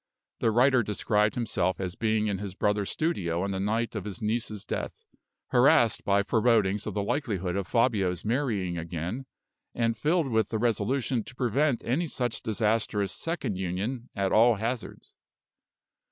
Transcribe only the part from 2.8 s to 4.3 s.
studio on the night of his